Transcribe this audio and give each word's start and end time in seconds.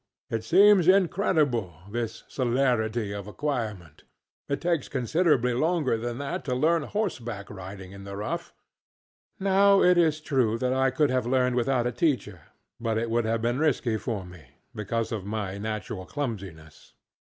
It 0.31 0.43
seems 0.43 0.87
incredible, 0.87 1.75
this 1.87 2.23
celerity 2.27 3.11
of 3.11 3.27
acquirement. 3.27 4.03
It 4.49 4.59
takes 4.59 4.89
considerably 4.89 5.53
longer 5.53 5.95
than 5.95 6.17
that 6.17 6.43
to 6.45 6.55
learn 6.55 6.81
horseback 6.81 7.51
riding 7.51 7.91
in 7.91 8.03
the 8.03 8.17
rough. 8.17 8.51
Now 9.39 9.83
it 9.83 9.99
is 9.99 10.19
true 10.19 10.57
that 10.57 10.73
I 10.73 10.89
could 10.89 11.11
have 11.11 11.27
learned 11.27 11.55
without 11.55 11.85
a 11.85 11.91
teacher, 11.91 12.47
but 12.79 12.97
it 12.97 13.11
would 13.11 13.25
have 13.25 13.43
been 13.43 13.59
risky 13.59 13.95
for 13.97 14.25
me, 14.25 14.47
because 14.73 15.11
of 15.11 15.23
my 15.23 15.59
natural 15.59 16.07
clumsiness. 16.07 16.95